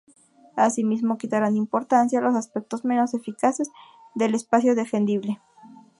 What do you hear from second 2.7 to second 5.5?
menos eficaces del espacio defendible.